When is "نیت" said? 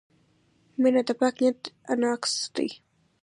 1.43-1.61